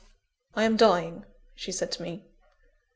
[0.55, 2.25] "I am dying," she said to me.